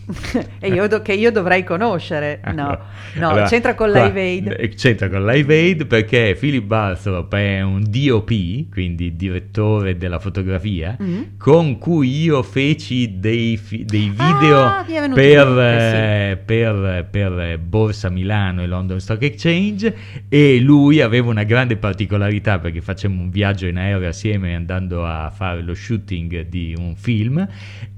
[0.60, 2.40] e io do- che io dovrei conoscere.
[2.46, 2.78] No,
[3.16, 4.56] no allora, c'entra con qua, Live Aid.
[4.58, 10.98] Eh, c'entra con Live Aid perché Philip Barthrop è un DOP, quindi direttore della fotografia,
[11.02, 11.22] mm-hmm.
[11.38, 18.10] con cui io feci dei, fi- dei video ah, per, mente, eh, per, per, Borsa
[18.10, 19.96] Milano e London Stock Exchange
[20.28, 25.30] e lui aveva una grande particolarità perché facemmo un viaggio in aereo assieme andando a
[25.30, 27.48] fare lo shooting di un film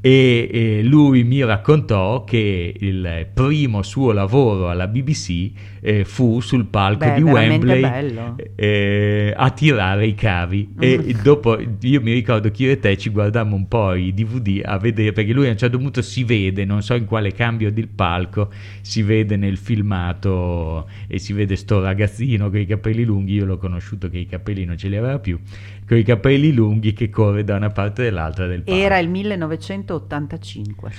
[0.02, 6.66] e, e lui mi raccontò che il primo suo lavoro alla BBC eh, fu sul
[6.66, 10.74] palco Beh, di Wembley eh, a tirare i cavi.
[10.80, 11.22] E mm.
[11.22, 14.78] dopo io mi ricordo che io e te ci guardammo un po' i DVD a
[14.78, 17.88] vedere perché lui a un certo punto si vede non so in quale cambio del
[17.88, 18.50] palco
[18.82, 23.34] si vede nel filmato e si vede sto ragazzino con i capelli lunghi.
[23.34, 25.40] Io l'ho conosciuto che i capelli non ce li aveva più
[25.88, 28.80] con i capelli lunghi che corre da una parte all'altra del palco.
[28.80, 30.92] era il 1985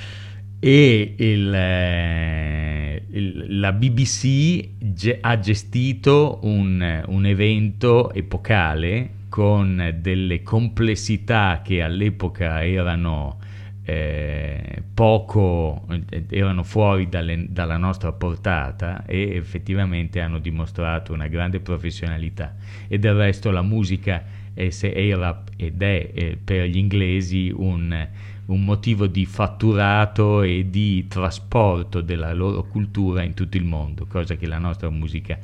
[0.64, 10.44] e il, eh, il, la BBC ge- ha gestito un, un, evento epocale con delle
[10.44, 13.40] complessità che all'epoca erano
[13.83, 21.59] eh, poco eh, erano fuori dalle, dalla nostra portata e effettivamente hanno dimostrato una grande
[21.59, 22.55] professionalità.
[22.87, 24.22] E del resto la musica
[24.55, 28.09] è, era ed è eh, per gli inglesi un
[28.53, 34.37] un motivo di fatturato e di trasporto della loro cultura in tutto il mondo, cosa
[34.37, 35.38] che la nostra musica,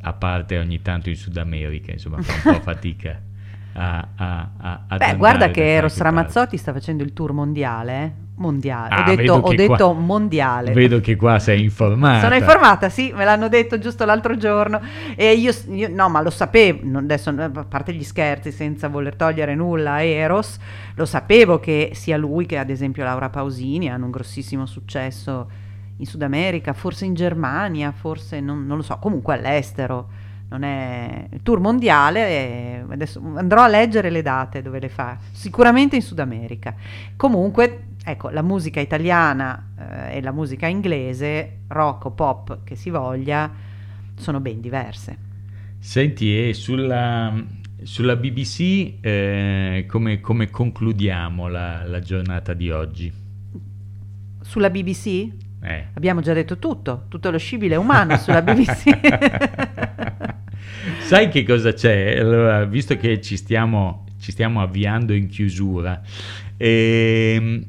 [0.00, 3.20] a parte ogni tanto in Sud America, insomma, fa un po' fatica
[3.78, 8.26] a, a, a, Beh, guarda che Eros Ramazzotti sta facendo il tour mondiale?
[8.38, 8.94] Mondiale.
[8.94, 10.72] Ah, ho detto, ho detto qua, mondiale.
[10.72, 12.20] Vedo che qua sei informata.
[12.20, 14.80] Sono informata, sì, me l'hanno detto giusto l'altro giorno.
[15.14, 19.54] E io, io no, ma lo sapevo, adesso a parte gli scherzi, senza voler togliere
[19.54, 20.58] nulla a Eros,
[20.94, 25.50] lo sapevo che sia lui che ad esempio Laura Pausini hanno un grossissimo successo
[25.96, 30.08] in Sud America, forse in Germania, forse non, non lo so, comunque all'estero
[30.50, 35.96] non è il tour mondiale, adesso andrò a leggere le date dove le fa, sicuramente
[35.96, 36.74] in Sud America.
[37.16, 42.90] Comunque ecco, la musica italiana eh, e la musica inglese, rock o pop che si
[42.90, 43.50] voglia,
[44.16, 45.26] sono ben diverse.
[45.78, 47.32] Senti, e sulla,
[47.82, 53.12] sulla BBC eh, come, come concludiamo la, la giornata di oggi?
[54.40, 55.06] Sulla BBC?
[55.60, 55.86] Eh.
[55.94, 58.98] Abbiamo già detto tutto, tutto lo scibile umano sulla BBC.
[61.00, 62.18] Sai che cosa c'è?
[62.18, 66.00] Allora, visto che ci stiamo, ci stiamo avviando in chiusura,
[66.56, 67.64] ehm,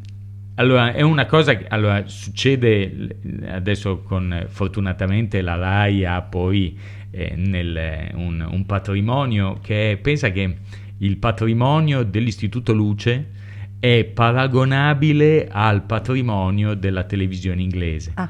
[0.60, 3.18] allora è una cosa che allora, succede
[3.48, 6.78] adesso con fortunatamente la RAI ha poi
[7.12, 10.58] eh, nel, un, un patrimonio che è, pensa che
[10.98, 13.38] il patrimonio dell'Istituto Luce
[13.80, 18.12] è paragonabile al patrimonio della televisione inglese.
[18.16, 18.30] Ah.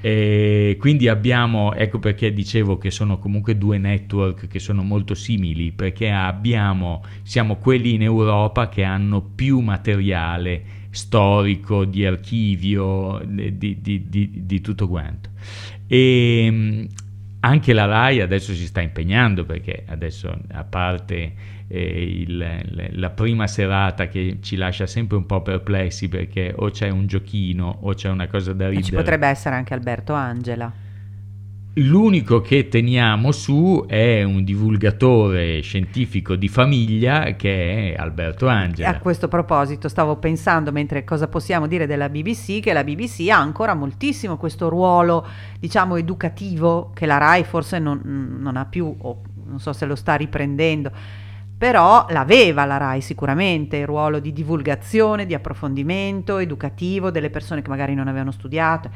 [0.00, 5.72] E quindi abbiamo, ecco perché dicevo che sono comunque due network che sono molto simili,
[5.72, 14.08] perché abbiamo, siamo quelli in Europa che hanno più materiale storico, di archivio, di, di,
[14.08, 15.30] di, di tutto quanto.
[15.86, 16.88] E
[17.40, 21.32] anche la RAI adesso si sta impegnando perché adesso a parte
[21.68, 26.90] eh, il, la prima serata che ci lascia sempre un po' perplessi perché o c'è
[26.90, 28.86] un giochino o c'è una cosa da ridere.
[28.86, 30.79] Ci potrebbe essere anche Alberto Angela.
[31.74, 38.88] L'unico che teniamo su è un divulgatore scientifico di famiglia che è Alberto Angela.
[38.88, 43.38] A questo proposito stavo pensando, mentre cosa possiamo dire della BBC, che la BBC ha
[43.38, 45.24] ancora moltissimo questo ruolo,
[45.60, 48.00] diciamo, educativo che la RAI forse non,
[48.40, 50.90] non ha più, o non so se lo sta riprendendo
[51.60, 57.68] però l'aveva la RAI sicuramente, il ruolo di divulgazione, di approfondimento educativo delle persone che
[57.68, 58.88] magari non avevano studiato.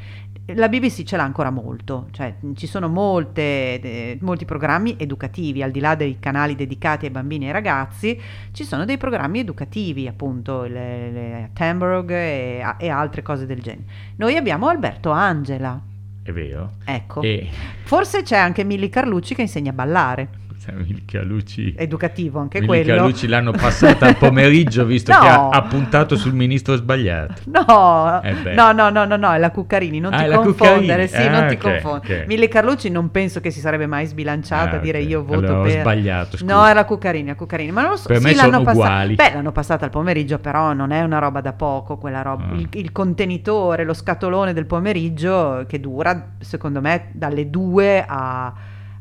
[0.47, 5.73] La BBC ce l'ha ancora molto, cioè ci sono molte, eh, molti programmi educativi, al
[5.73, 8.19] di là dei canali dedicati ai bambini e ai ragazzi,
[8.53, 13.85] ci sono dei programmi educativi, appunto, le, le Tamburg e, e altre cose del genere.
[14.17, 15.79] Noi abbiamo Alberto Angela.
[16.23, 16.77] È vero.
[16.87, 17.21] Ecco.
[17.21, 17.47] E
[17.83, 20.43] Forse c'è anche Milli Carlucci che insegna a ballare.
[20.73, 23.03] Milka Luci, Educativo anche Milka quello.
[23.07, 25.19] Luci l'hanno passata al pomeriggio visto No.
[25.21, 27.43] che ha, ha puntato sul ministro sbagliato.
[27.47, 31.09] No, Eh no, no, no, no, no, è la Cuccarini, non Ah, ti confondere, Cuccarini.
[31.09, 32.21] sì, Ah, non ti ok, confondere.
[32.23, 32.27] ok.
[32.27, 35.09] Mille Carlucci non penso che si sarebbe mai sbilanciata Ah, a dire ok.
[35.09, 35.81] io voto Allora ho per...
[35.81, 36.55] sbagliato, scusa.
[36.55, 38.65] No, è la Cuccarini, la Cuccarini, ma non lo so, Per sì, me l'hanno sono
[38.65, 39.15] passata- uguali.
[39.15, 42.45] Beh, l'hanno passata al pomeriggio, però non è una roba da poco quella roba.
[42.51, 42.55] Ah.
[42.55, 48.53] Il, il contenitore, lo scatolone del pomeriggio che dura, secondo me, dalle 2 a-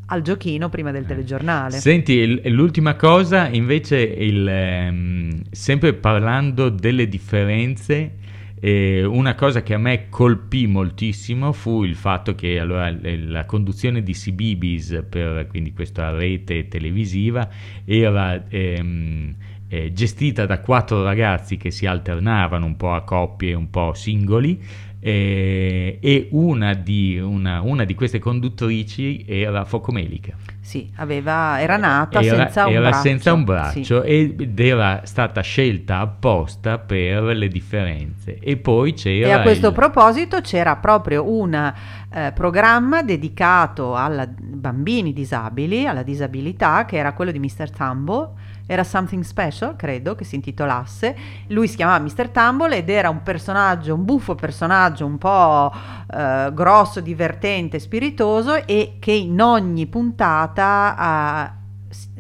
[0.08, 1.78] al giochino prima del telegiornale.
[1.78, 8.18] Senti, l'ultima cosa invece, il, ehm, sempre parlando delle differenze,
[8.60, 14.02] eh, una cosa che a me colpì moltissimo fu il fatto che allora, la conduzione
[14.04, 17.50] di CBBS, per quindi questa rete televisiva,
[17.84, 19.36] era ehm,
[19.68, 23.94] eh, gestita da quattro ragazzi che si alternavano un po' a coppie e un po'
[23.94, 24.62] singoli.
[25.06, 32.22] Eh, e una di, una- una di queste conduttrici era Focomelica Sì, aveva, era nata
[32.22, 33.02] era, senza un era braccio.
[33.02, 33.44] senza un sì.
[33.46, 38.40] braccio ed era stata scelta apposta per le differenze.
[38.40, 41.74] E poi c'era E a questo il- proposito c'era proprio un
[42.14, 47.72] eh, programma dedicato ai bambini disabili, alla disabilità, che era quello di Mr.
[47.72, 48.30] Tumble.
[48.66, 51.16] Era Something Special, credo, che si intitolasse.
[51.48, 52.30] Lui si chiamava Mr.
[52.30, 55.72] Tumble ed era un personaggio, un buffo personaggio un po'
[56.10, 61.63] eh, grosso, divertente, spiritoso e che in ogni puntata s-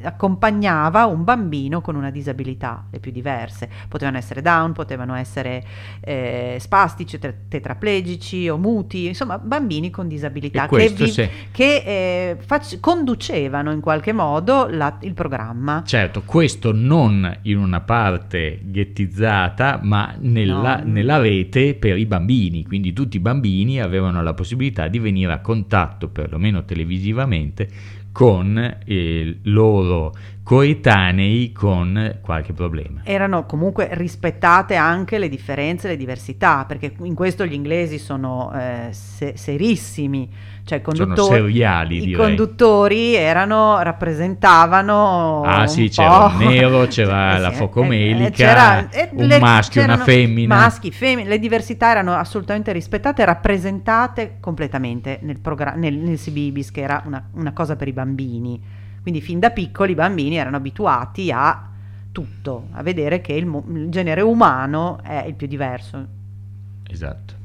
[0.01, 3.69] accompagnava un bambino con una disabilità, le più diverse.
[3.87, 5.63] Potevano essere down, potevano essere
[6.01, 12.37] eh, spastici, te- tetraplegici o muti, insomma bambini con disabilità che, vi- se- che, eh,
[12.39, 15.83] fac- conducevano in qualche modo la- il programma.
[15.85, 20.91] Certo, questo non in una parte ghettizzata, ma nella, No.
[20.91, 22.65] nella rete per i bambini.
[22.65, 27.69] Quindi tutti i bambini avevano la possibilità di venire a contatto, perlomeno televisivamente,
[28.13, 33.01] con i loro coetanei con qualche problema.
[33.03, 38.89] Erano comunque rispettate anche le differenze, le diversità, perché in questo gli inglesi sono eh,
[38.91, 40.29] se- serissimi,
[40.65, 47.39] cioè conduttori, seriali, i conduttori erano, rappresentavano Ah sì, c'era po'- il nero, c'era Eh
[47.39, 50.55] la sì, focomelica, eh, un le- maschio una femmina.
[50.55, 56.81] Maschi, femmine, le diversità erano assolutamente rispettate rappresentate completamente nel, progra- nel, nel CBBS, che
[56.81, 58.61] era una, una cosa per i bambini.
[59.01, 61.67] Quindi fin da piccoli i bambini erano abituati a
[62.13, 66.07] tutto, a vedere che il, mo- il genere umano è il più diverso.
[66.89, 67.41] Esatto.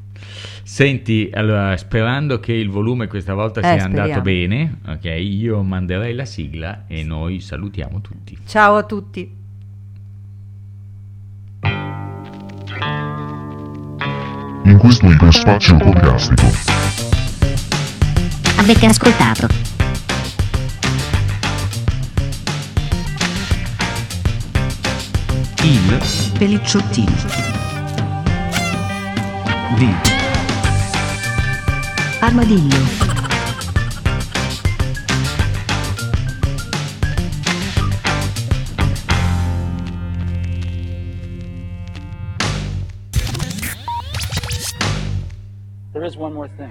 [0.63, 4.23] Senti, allora, sperando che il volume questa volta Eh, sia andato speriamo.
[4.23, 8.37] bene, ok, io manderei la sigla e noi salutiamo tutti.
[8.47, 9.37] Ciao a tutti.
[14.65, 16.47] in questo iperspazio podcastico.
[18.59, 19.47] Avete ascoltato
[25.63, 25.99] Il
[26.39, 27.58] Pelicciottini.
[29.77, 29.91] Di
[32.21, 33.07] Armadillo.
[45.93, 46.71] There is one more thing.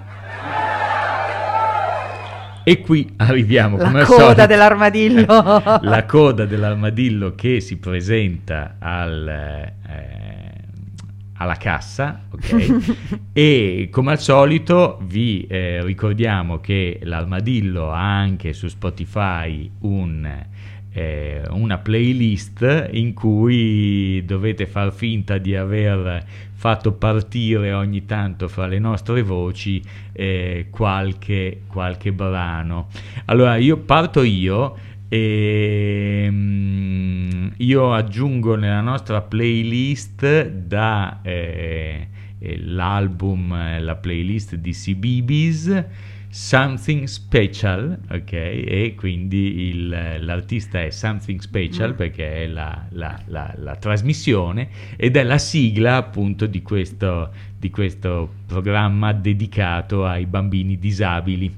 [2.63, 5.25] E qui arriviamo La come al coda solito- dell'armadillo.
[5.81, 9.73] la coda dell'armadillo che si presenta al, eh,
[11.37, 13.19] alla cassa, ok?
[13.33, 20.45] e come al solito vi eh, ricordiamo che l'armadillo ha anche su Spotify un,
[20.91, 26.25] eh, una playlist in cui dovete far finta di aver
[26.57, 29.81] fatto partire ogni tanto fra le nostre voci
[30.13, 32.87] eh, qualche, qualche brano.
[33.25, 34.75] Allora io parto io
[35.07, 37.06] e mm,
[37.57, 42.07] io aggiungo nella nostra playlist da eh,
[42.39, 45.85] eh, l'album, eh, la playlist di CBeebies
[46.29, 48.31] Something Special, ok?
[48.33, 55.15] E quindi il- l'artista è Something Special perché è la, la- la- la trasmissione ed
[55.15, 61.53] è la sigla appunto di questo, di questo programma dedicato ai bambini disabili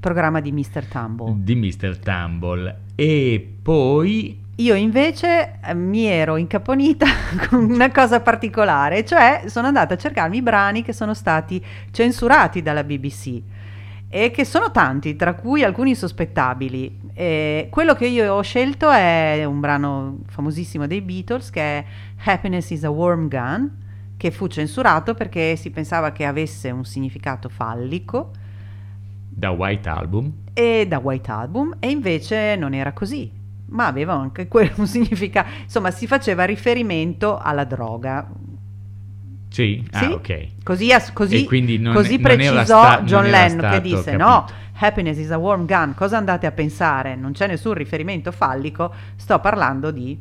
[0.00, 0.84] Programma di Mr.
[0.86, 1.34] Tumble.
[1.38, 1.98] di Mr.
[1.98, 2.76] Tumble.
[2.94, 7.06] E poi Io invece eh, mi ero incaponita
[7.48, 12.60] con una cosa particolare, cioè sono andata a cercarmi i brani che sono stati censurati
[12.60, 13.40] dalla BBC
[14.08, 17.00] e che sono tanti, tra cui alcuni sospettabili.
[17.14, 21.84] E quello che io ho scelto è un brano famosissimo dei Beatles che è
[22.24, 23.70] Happiness is a Worm Gun,
[24.16, 28.32] che fu censurato perché si pensava che avesse un significato fallico
[29.28, 30.32] da White Album.
[30.52, 33.37] e da White Album e invece non era così,
[33.70, 38.26] ma aveva anche quello un significato, insomma si faceva riferimento alla droga.
[39.50, 39.82] Sì?
[39.90, 40.04] Sì?
[40.04, 40.46] Ah, ok.
[40.62, 44.16] Così, così- non- così precisò sta- John Lennon che disse capito.
[44.24, 44.46] no,
[44.80, 47.16] happiness is a warm gun, cosa andate a pensare?
[47.16, 50.18] Non c'è nessun riferimento fallico, sto parlando di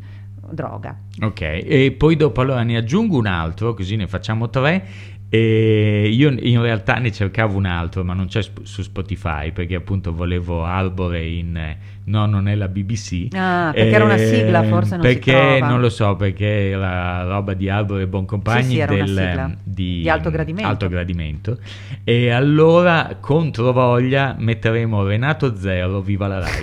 [0.50, 0.96] droga.
[1.22, 4.86] Ok, e poi dopo allora ne aggiungo un altro, così ne facciamo tre.
[5.30, 9.76] E io in realtà ne cercavo un altro, ma non c'è sp- su Spotify perché
[9.76, 13.28] appunto volevo Arbore in eh, no, non è la BBC.
[13.34, 17.54] Ah, perché era una sigla, forse non si Perché non lo so, perché era roba
[17.54, 20.70] di Arbore e Boncompagni Sì, sì, del, di, Di alto gradimento.
[20.70, 21.58] alto gradimento.
[22.06, 26.60] E allora contro voglia metteremo Renato Zero, viva la Rai.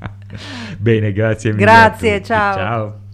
[0.78, 1.62] Bene, grazie mille.
[1.62, 2.54] Grazie, ciao.
[2.54, 3.04] Ciao.